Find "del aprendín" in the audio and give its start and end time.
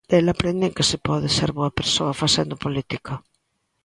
0.11-0.75